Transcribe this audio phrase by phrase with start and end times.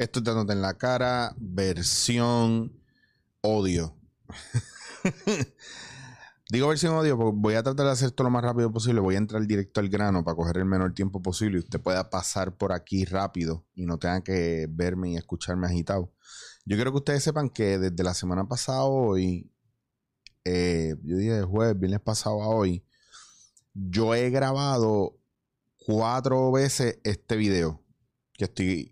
[0.00, 2.72] Esto es dándote en la cara, versión
[3.42, 3.98] odio.
[6.50, 9.00] Digo versión odio porque voy a tratar de hacer esto lo más rápido posible.
[9.00, 12.08] Voy a entrar directo al grano para coger el menor tiempo posible y usted pueda
[12.08, 16.10] pasar por aquí rápido y no tenga que verme y escucharme agitado.
[16.64, 19.52] Yo quiero que ustedes sepan que desde la semana pasada hoy,
[20.46, 22.86] eh, yo dije jueves, viernes pasado a hoy,
[23.74, 25.18] yo he grabado
[25.76, 27.84] cuatro veces este video.
[28.32, 28.90] Que estoy,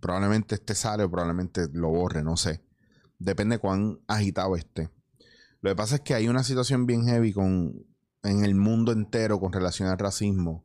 [0.00, 2.62] probablemente este sale o probablemente lo borre, no sé.
[3.18, 4.90] Depende cuán agitado esté.
[5.60, 7.84] Lo que pasa es que hay una situación bien heavy con,
[8.22, 10.64] en el mundo entero con relación al racismo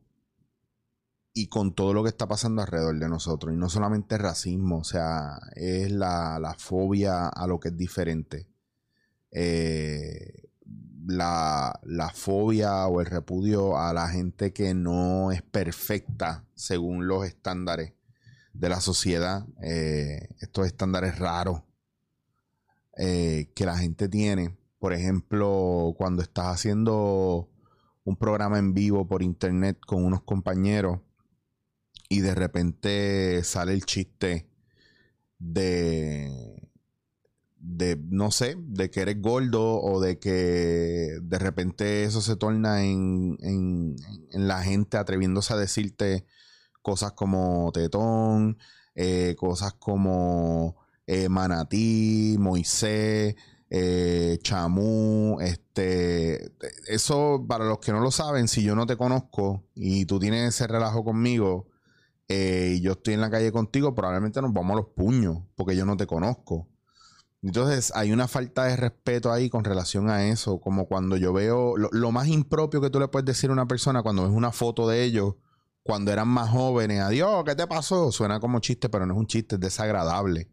[1.32, 3.52] y con todo lo que está pasando alrededor de nosotros.
[3.52, 8.48] Y no solamente racismo, o sea, es la, la fobia a lo que es diferente.
[9.32, 10.48] Eh,
[11.06, 17.26] la, la, fobia o el repudio a la gente que no es perfecta según los
[17.26, 17.94] estándares
[18.54, 21.62] de la sociedad, eh, estos estándares raros
[22.96, 24.56] eh, que la gente tiene.
[24.78, 27.50] Por ejemplo, cuando estás haciendo
[28.04, 31.00] un programa en vivo por internet con unos compañeros
[32.08, 34.48] y de repente sale el chiste
[35.38, 36.54] de
[37.64, 42.84] de, no sé, de que eres gordo o de que de repente eso se torna
[42.84, 43.96] en, en,
[44.46, 46.26] la gente atreviéndose a decirte
[46.84, 48.58] cosas como tetón,
[48.94, 53.34] eh, cosas como eh, manatí, Moisés,
[53.70, 56.52] eh, chamú, este,
[56.86, 60.54] eso para los que no lo saben, si yo no te conozco y tú tienes
[60.54, 61.68] ese relajo conmigo
[62.28, 65.86] y yo estoy en la calle contigo, probablemente nos vamos a los puños porque yo
[65.86, 66.68] no te conozco.
[67.42, 71.76] Entonces hay una falta de respeto ahí con relación a eso, como cuando yo veo
[71.76, 74.86] lo, más impropio que tú le puedes decir a una persona cuando ves una foto
[74.88, 75.34] de ellos
[75.84, 78.10] cuando eran más jóvenes, adiós, ¿qué te pasó?
[78.10, 80.50] Suena como chiste, pero no es un chiste, es desagradable.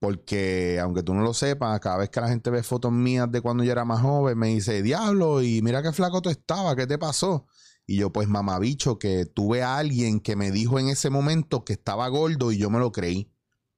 [0.00, 3.40] Porque aunque tú no lo sepas, cada vez que la gente ve fotos mías de
[3.40, 6.88] cuando yo era más joven, me dice, diablo, y mira qué flaco tú estabas, ¿qué
[6.88, 7.46] te pasó?
[7.86, 11.74] Y yo, pues mamabicho, que tuve a alguien que me dijo en ese momento que
[11.74, 13.32] estaba gordo y yo me lo creí.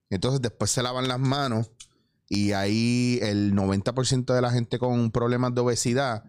[0.08, 1.70] Entonces después se lavan las manos
[2.26, 6.24] y ahí el 90% de la gente con problemas de obesidad,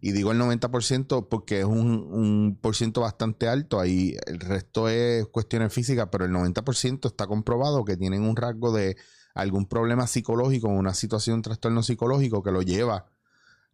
[0.00, 4.88] y digo el 90% porque es un, un por ciento bastante alto, ahí el resto
[4.88, 8.96] es cuestiones físicas, pero el 90% está comprobado que tienen un rasgo de
[9.34, 13.06] algún problema psicológico, una situación, un trastorno psicológico que lo lleva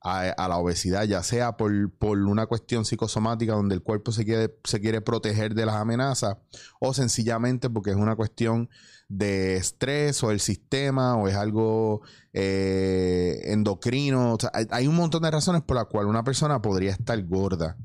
[0.04, 4.80] a, la obesidad, ya sea por, una cuestión psicosomática donde el cuerpo se quiere, se
[4.80, 6.38] quiere proteger de las amenazas,
[6.80, 8.68] o sencillamente porque es una cuestión
[9.08, 12.02] de estrés o el sistema, o es algo
[12.32, 14.38] eh, endocrino.
[14.70, 17.76] hay, un montón de razones por las cuales una persona podría estar gorda.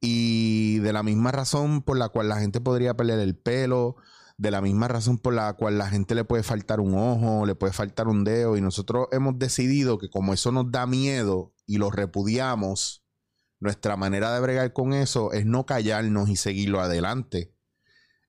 [0.00, 3.96] Y de la misma razón por la cual la gente podría perder el pelo,
[4.38, 7.54] de la misma razón por la cual la gente le puede faltar un ojo, le
[7.54, 11.78] puede faltar un dedo, y nosotros hemos decidido que como eso nos da miedo y
[11.78, 13.04] lo repudiamos,
[13.60, 17.54] nuestra manera de bregar con eso es no callarnos y seguirlo adelante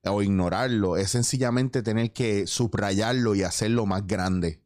[0.04, 4.62] o ignorarlo, es sencillamente tener que subrayarlo y hacerlo más grande.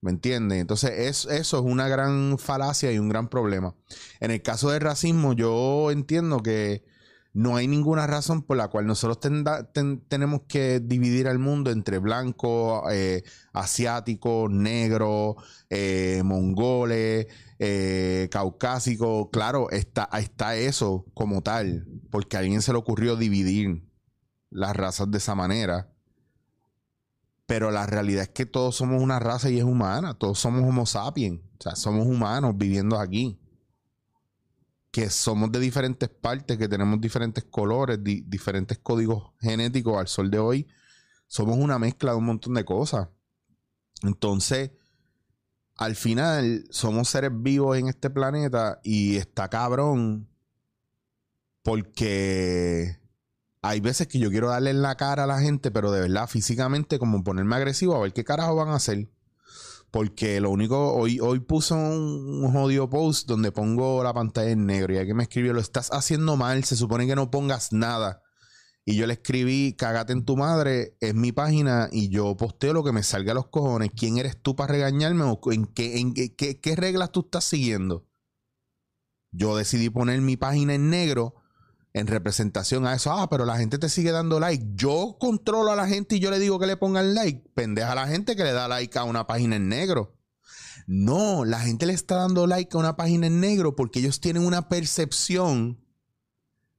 [0.00, 0.60] ¿Me entiendes?
[0.60, 3.76] Entonces, eso es una gran falacia y un gran problema.
[4.18, 6.84] En el caso del racismo, yo entiendo que
[7.32, 12.90] no hay ninguna razón por la cual nosotros tenemos que dividir al mundo entre blanco,
[12.90, 13.22] eh,
[13.52, 15.36] asiático, negro,
[15.68, 17.28] eh, mongoles,
[17.60, 19.30] eh, caucásico.
[19.30, 23.84] Claro, está, está eso como tal, porque a alguien se le ocurrió dividir
[24.50, 25.92] las razas de esa manera.
[27.46, 30.14] Pero la realidad es que todos somos una raza y es humana.
[30.14, 31.40] Todos somos Homo sapiens.
[31.58, 33.39] O sea, somos humanos viviendo aquí
[34.90, 40.38] que somos de diferentes partes, que tenemos diferentes colores, diferentes códigos genéticos al sol de
[40.38, 40.66] hoy,
[41.26, 43.08] somos una mezcla de un montón de cosas.
[44.02, 44.72] Entonces,
[45.76, 50.28] al final, somos seres vivos en este planeta y está cabrón
[51.62, 52.98] porque
[53.62, 56.26] hay veces que yo quiero darle en la cara a la gente, pero de verdad,
[56.26, 59.08] físicamente, como ponerme agresivo a ver qué carajo van a hacer.
[59.90, 64.66] Porque lo único, hoy, hoy puso un, un jodido post donde pongo la pantalla en
[64.66, 68.22] negro y alguien me escribió, lo estás haciendo mal, se supone que no pongas nada.
[68.84, 72.82] Y yo le escribí, cágate en tu madre, es mi página y yo posteo lo
[72.82, 73.90] que me salga a los cojones.
[73.96, 78.06] ¿Quién eres tú para regañarme o en qué, en qué, qué reglas tú estás siguiendo?
[79.32, 81.34] Yo decidí poner mi página en negro
[81.92, 83.12] en representación a eso.
[83.12, 84.64] Ah, pero la gente te sigue dando like.
[84.74, 87.50] Yo controlo a la gente y yo le digo que le pongan like.
[87.54, 90.16] Pendeja a la gente que le da like a una página en negro.
[90.86, 94.44] No, la gente le está dando like a una página en negro porque ellos tienen
[94.44, 95.84] una percepción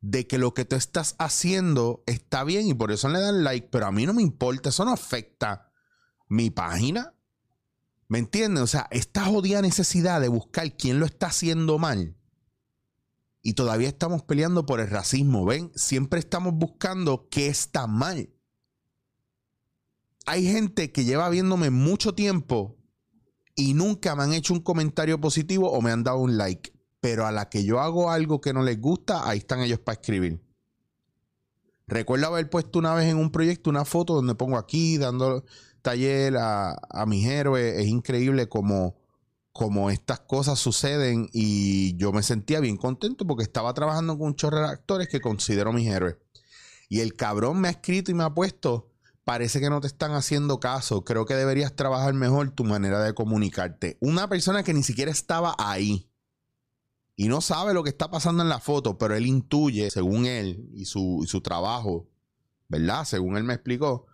[0.01, 3.69] de que lo que tú estás haciendo está bien y por eso le dan like,
[3.71, 5.71] pero a mí no me importa, eso no afecta
[6.27, 7.13] mi página.
[8.07, 8.63] ¿Me entiendes?
[8.63, 12.17] O sea, esta jodida necesidad de buscar quién lo está haciendo mal.
[13.41, 15.71] Y todavía estamos peleando por el racismo, ¿ven?
[15.75, 18.29] Siempre estamos buscando qué está mal.
[20.25, 22.77] Hay gente que lleva viéndome mucho tiempo
[23.55, 26.71] y nunca me han hecho un comentario positivo o me han dado un like
[27.01, 29.99] pero a la que yo hago algo que no les gusta, ahí están ellos para
[29.99, 30.39] escribir.
[31.87, 35.43] Recuerdo haber puesto una vez en un proyecto una foto donde pongo aquí dando
[35.81, 36.77] taller a,
[37.07, 37.79] mis héroes.
[37.79, 39.00] Es increíble como,
[39.51, 44.35] como estas cosas suceden y yo me sentía bien contento porque estaba trabajando con un
[44.35, 46.17] chorro de actores que considero mis héroes.
[46.89, 48.91] Y el cabrón me ha escrito y me ha puesto,
[49.23, 53.13] parece que no te están haciendo caso, creo que deberías trabajar mejor tu manera de
[53.13, 53.97] comunicarte.
[54.01, 56.11] Una persona que ni siquiera estaba ahí
[57.15, 60.69] y no sabe lo que está pasando en la foto, pero él intuye, según él
[60.73, 62.09] y su, trabajo,
[62.67, 63.05] ¿verdad?
[63.05, 64.07] Según él me explicó,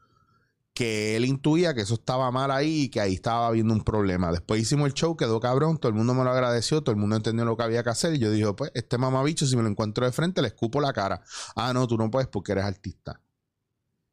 [0.77, 4.31] que él intuía que eso estaba mal ahí y que ahí estaba habiendo un problema.
[4.31, 7.15] Después hicimos el show, quedó cabrón, todo el mundo me lo agradeció, todo el mundo
[7.15, 9.69] entendió lo que había que hacer y yo dije, pues este mamabicho, si me lo
[9.69, 11.23] encuentro de frente, le escupo la cara.
[11.55, 13.19] Ah, no, tú no puedes porque eres artista.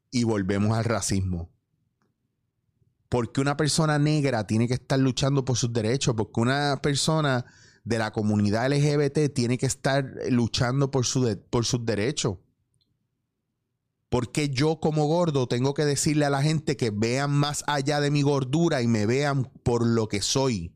[0.09, 1.51] Y volvemos al racismo.
[3.09, 7.45] Porque una persona negra tiene que estar luchando por sus derechos, porque una persona
[7.83, 12.37] de la comunidad LGBT tiene que estar luchando por, su por sus derechos.
[14.09, 18.11] Porque yo como gordo tengo que decirle a la gente que vean más allá de
[18.11, 20.73] mi gordura y me vean por lo que soy?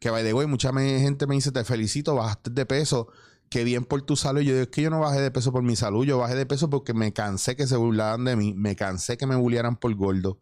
[0.00, 3.08] Que by the way, mucha gente me dice, te felicito, bajaste de peso,
[3.48, 4.40] qué bien por tu salud.
[4.40, 6.46] Yo digo, es que yo no bajé de peso por mi salud, yo bajé de
[6.46, 9.94] peso porque me cansé que se burlaran de mí, me cansé que me bullearan por
[9.94, 10.40] gordo.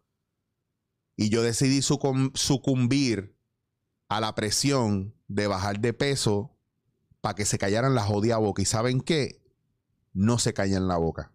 [1.17, 3.37] Y yo decidí sucumbir
[4.09, 6.57] a la presión de bajar de peso
[7.21, 8.61] para que se callaran la jodida boca.
[8.61, 9.41] ¿Y saben qué?
[10.13, 11.31] No se callan la boca.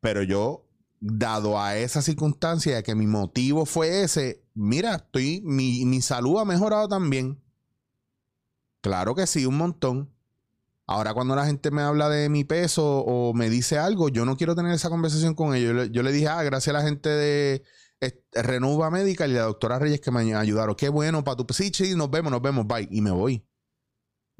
[0.00, 0.66] Pero yo,
[1.00, 6.44] dado a esa circunstancia que mi motivo fue ese, mira, estoy, mi, mi salud ha
[6.44, 7.42] mejorado también.
[8.80, 10.10] Claro que sí, un montón.
[10.86, 14.36] Ahora cuando la gente me habla de mi peso o me dice algo, yo no
[14.36, 15.88] quiero tener esa conversación con ellos.
[15.92, 17.62] Yo le, dije, ah, gracias a la gente de,
[18.32, 20.74] Renuva Médica y la doctora Reyes que me ayudaron.
[20.74, 21.52] Qué bueno para tu.
[21.52, 22.88] Sí, sí, nos vemos, nos vemos, bye.
[22.90, 23.44] Y me voy.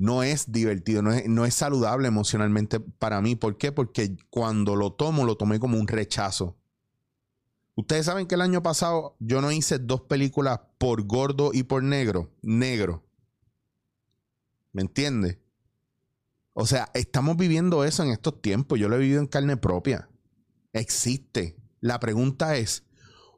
[0.00, 3.36] No es divertido, no es, no es saludable emocionalmente para mí.
[3.36, 3.70] ¿Por qué?
[3.70, 6.56] Porque cuando lo tomo, lo tomé como un rechazo.
[7.74, 11.82] Ustedes saben que el año pasado yo no hice dos películas por gordo y por
[11.82, 12.30] negro.
[12.40, 13.04] Negro.
[14.72, 15.42] ¿Me entiende?
[16.54, 18.78] O sea, estamos viviendo eso en estos tiempos.
[18.78, 20.08] Yo lo he vivido en carne propia.
[20.72, 21.58] Existe.
[21.82, 22.84] La pregunta es,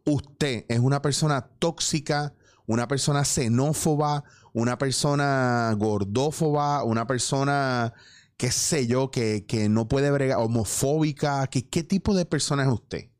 [0.07, 7.92] usted es una persona tóxica, una persona xenófoba, una persona gordófoba, una persona,
[8.37, 13.11] qué sé yo, que, no puede bregar, homofóbica, ¿qué, ¿qué tipo de persona es usted?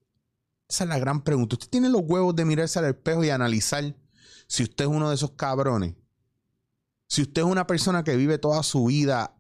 [0.68, 1.54] Esa es la gran pregunta.
[1.54, 3.94] Usted tiene los huevos de mirarse al espejo y analizar
[4.46, 5.94] si usted es uno de esos cabrones.
[7.08, 9.37] Si usted es una persona que vive toda su vida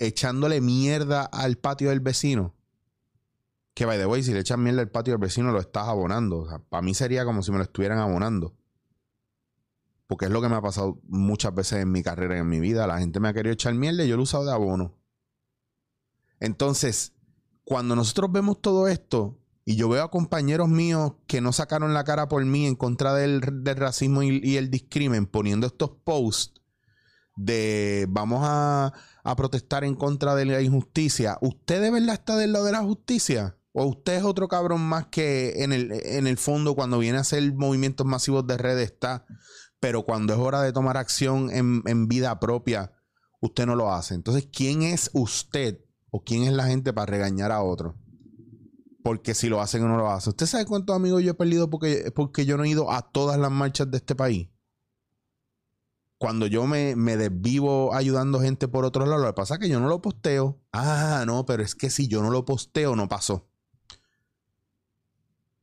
[0.00, 2.54] echándole mierda al patio del vecino,
[3.74, 6.64] que, by the way, si le echan mierda al patio del vecino, lo estás abonando.
[6.68, 8.54] Para mí sería como si me lo estuvieran abonando.
[10.12, 12.60] Porque es lo que me ha pasado muchas veces en mi carrera y en mi
[12.60, 12.86] vida.
[12.86, 14.94] La gente me ha querido echar mierda y yo lo he usado de abono.
[16.38, 17.14] Entonces,
[17.64, 22.04] cuando nosotros vemos todo esto, y yo veo a compañeros míos que no sacaron la
[22.04, 26.60] cara por mí en contra del, racismo y, el discrimen, poniendo estos posts
[27.34, 28.92] de vamos a,
[29.34, 31.38] protestar en contra de la injusticia.
[31.40, 33.56] ¿Usted de verdad está del lado de la justicia?
[33.72, 37.22] ¿O usted es otro cabrón más que en el, en el fondo cuando viene a
[37.22, 39.24] hacer movimientos masivos de red está,
[39.82, 42.92] pero cuando es hora de tomar acción en, en vida propia,
[43.40, 44.14] usted no lo hace?
[44.14, 45.80] Entonces, ¿quién es usted
[46.12, 47.96] o quién es la gente para regañar a otro?
[49.02, 50.30] Porque si lo hacen o no lo hacen.
[50.30, 53.40] ¿Usted sabe cuántos amigos yo he perdido porque, porque yo no he ido a todas
[53.40, 54.48] las marchas de este país?
[56.16, 59.68] cuando yo me, me, desvivo ayudando gente por otro lado, lo que pasa es que
[59.68, 60.60] yo no lo posteo.
[60.72, 63.48] Ah, no, pero es que si yo no lo posteo, no pasó.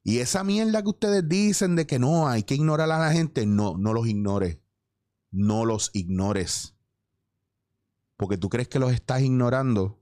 [0.04, 3.46] Y esa mierda que ustedes dicen de que no, hay que ignorar a la gente,
[3.46, 4.60] no, no los ignores.
[5.32, 6.76] No los ignores.
[8.18, 10.02] Porque tú crees que los estás ignorando,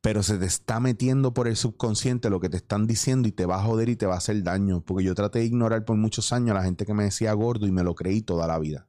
[0.00, 3.46] pero se te está metiendo por el subconsciente lo que te están diciendo y te
[3.46, 4.82] va a joder y te va a hacer daño.
[4.84, 7.66] Porque yo traté de ignorar por muchos años a la gente que me decía gordo
[7.66, 8.88] y me lo creí toda la vida.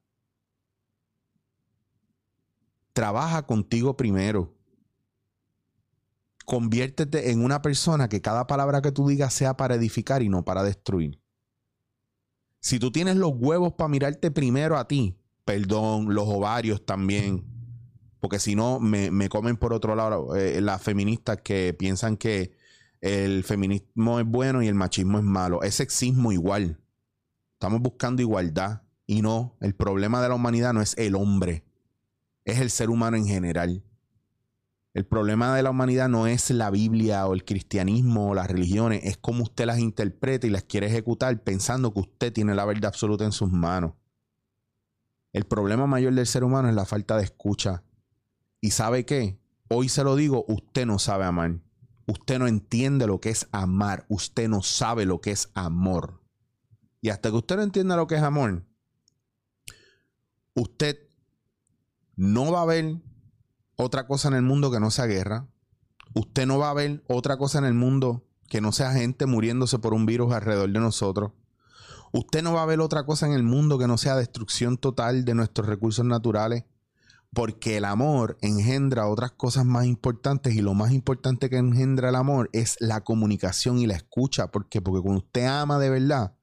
[2.93, 4.55] Trabaja contigo primero
[6.45, 10.43] conviértete en una persona que cada palabra que tú digas sea para edificar y no
[10.45, 11.21] para destruir.
[12.59, 17.45] Si tú tienes los huevos para mirarte primero a ti, perdón, los ovarios también,
[18.19, 22.55] Porque si no, me, me comen por otro lado eh, las feministas que piensan que
[23.01, 25.61] el feminismo es bueno y el machismo es malo.
[25.61, 26.79] Es sexismo igual.
[27.55, 28.83] Estamos buscando igualdad.
[29.05, 31.65] Y no, el problema de la humanidad no es el hombre,
[32.45, 33.83] es el ser humano en general.
[34.93, 39.01] El problema de la humanidad no es la Biblia o el cristianismo o las religiones,
[39.05, 42.85] es cómo usted las interpreta y las quiere ejecutar pensando que usted tiene la verdad
[42.85, 43.93] absoluta en sus manos.
[45.31, 47.83] El problema mayor del ser humano es la falta de escucha.
[48.61, 49.39] ¿Y sabe qué?
[49.67, 51.59] Hoy se lo digo, usted no sabe amar.
[52.05, 54.05] Usted no entiende lo que es amar.
[54.09, 56.21] Usted no sabe lo que es amor.
[57.01, 58.63] Y hasta que usted no entienda lo que es amor,
[60.53, 60.99] usted
[62.15, 63.01] no va a ver
[63.83, 65.47] otra cosa en el mundo que no sea guerra.
[66.13, 69.79] Usted no va a ver otra cosa en el mundo que no sea gente muriéndose
[69.79, 71.31] por un virus alrededor de nosotros.
[72.11, 75.25] Usted no va a ver otra cosa en el mundo que no sea destrucción total
[75.25, 76.63] de nuestros recursos naturales.
[77.33, 82.15] Porque el amor engendra otras cosas más importantes y lo más importante que engendra el
[82.15, 84.51] amor es la comunicación y la escucha.
[84.51, 84.81] ¿Por qué?
[84.81, 86.35] Porque cuando usted ama de verdad,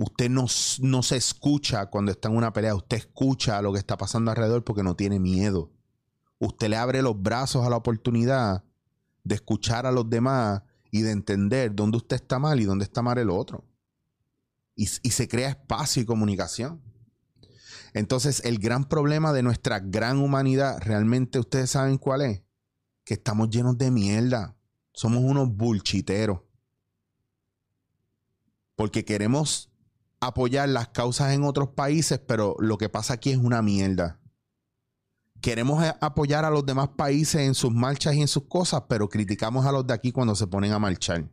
[0.00, 0.46] usted no,
[0.80, 4.64] no se escucha cuando está en una pelea, usted escucha lo que está pasando alrededor
[4.64, 5.70] porque no tiene miedo.
[6.38, 8.64] Usted le abre los brazos a la oportunidad
[9.24, 13.02] de escuchar a los demás y de entender dónde usted está mal y dónde está
[13.02, 13.68] mal el otro.
[14.74, 16.80] Y, y se crea espacio y comunicación.
[17.92, 22.42] Entonces, el gran problema de nuestra gran humanidad, realmente ustedes saben cuál es.
[23.04, 24.56] Que estamos llenos de mierda.
[24.94, 26.40] Somos unos bullchiteros.
[28.76, 29.69] Porque queremos
[30.20, 34.20] apoyar las causas en otros países, pero lo que pasa aquí es una mierda.
[35.40, 39.64] Queremos apoyar a los demás países en sus marchas y en sus cosas, pero criticamos
[39.64, 41.30] a los de aquí cuando se ponen a marchar.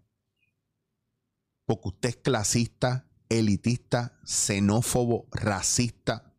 [1.65, 6.33] Porque usted es clasista, elitista, xenófobo, racista.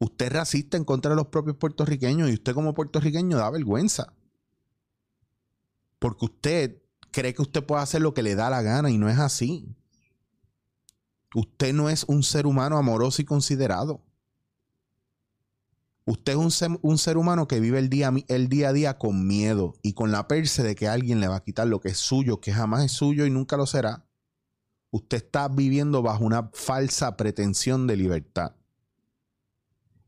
[0.00, 4.12] Usted es racista en contra de los propios puertorriqueños y usted como puertorriqueño da vergüenza.
[6.00, 9.08] Porque usted cree que usted puede hacer lo que le da la gana y no
[9.08, 9.76] es así.
[11.34, 14.02] Usted no es un ser humano amoroso y considerado.
[16.04, 16.38] Usted es
[16.82, 20.10] un ser, humano que vive el día, el día a día con miedo y con
[20.10, 22.84] la perse de que alguien le va a quitar lo que es suyo, que jamás
[22.84, 24.04] es suyo y nunca lo será.
[24.90, 28.56] Usted está viviendo bajo una falsa pretensión de libertad.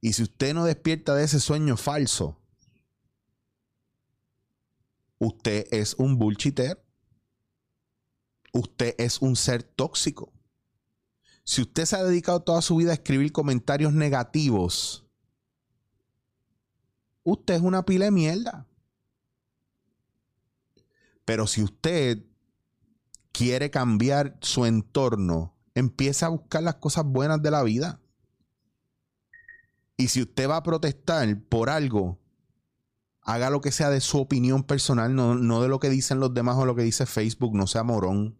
[0.00, 2.38] Y si usted no despierta de ese sueño falso,
[5.18, 6.84] usted es un bullshiter.
[8.52, 10.32] Usted es un ser tóxico.
[11.44, 15.06] Si usted se ha dedicado toda su vida a escribir comentarios negativos,
[17.22, 18.66] usted es una pila de mierda.
[21.26, 22.24] Pero si usted
[23.32, 28.00] quiere cambiar su entorno, empieza a buscar las cosas buenas de la vida.
[29.96, 32.18] Y si usted va a protestar por algo,
[33.20, 36.32] haga lo que sea de su opinión personal, no, no de lo que dicen los
[36.32, 38.38] demás o lo que dice Facebook, no sea morón.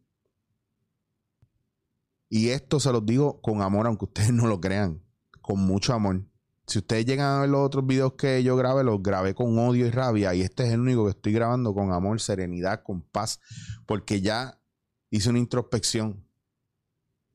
[2.35, 5.01] Y esto se los digo con amor, aunque ustedes no lo crean,
[5.41, 6.25] con mucho amor.
[6.67, 9.87] Si ustedes llegan a ver los otros videos que yo grabé, los grabé con odio
[9.87, 10.35] y rabia.
[10.35, 13.39] Y este es el único que estoy grabando con amor, serenidad, con paz.
[13.87, 14.61] Porque ya
[15.11, 16.27] hice una introspección.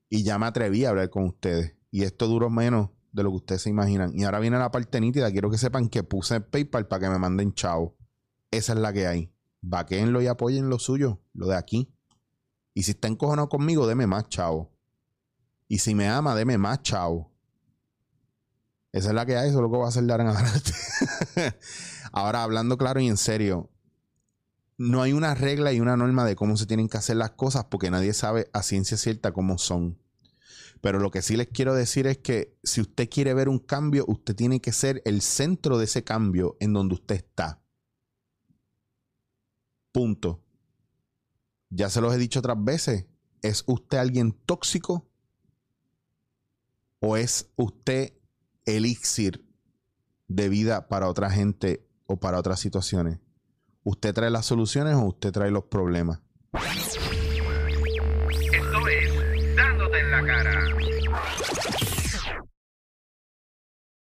[0.09, 1.77] Y ya me atreví a hablar con ustedes.
[1.91, 4.11] Y esto duró menos de lo que ustedes se imaginan.
[4.19, 5.31] Y ahora viene la parte nítida.
[5.31, 7.95] Quiero que sepan que puse PayPal para que me manden chao.
[8.51, 9.31] Esa es la que hay.
[9.61, 11.95] Vaquenlo y apoyen lo suyo, lo de aquí.
[12.73, 14.73] Y si está encojonado conmigo, deme más chao.
[15.69, 17.31] Y si me ama, deme más, chao.
[18.91, 20.27] Esa es la que hay, eso es lo que voy a hacer dar en.
[22.11, 23.69] Ahora, hablando claro y en serio,
[24.77, 27.65] no hay una regla y una norma de cómo se tienen que hacer las cosas
[27.65, 30.01] porque nadie sabe a ciencia cierta cómo son.
[30.81, 34.05] Pero lo que sí les quiero decir es que si usted quiere ver un cambio,
[34.07, 37.61] usted tiene que ser el centro de ese cambio en donde usted está.
[39.91, 40.43] Punto.
[41.69, 43.05] Ya se los he dicho otras veces.
[43.43, 45.08] ¿Es usted alguien tóxico?
[47.01, 48.13] ¿O es usted
[48.65, 49.45] elixir
[50.27, 53.19] de vida para otra gente o para otras situaciones?
[53.83, 56.19] ¿Usted trae las soluciones o usted trae los problemas?
[58.51, 60.78] Esto es Dándote en la cara.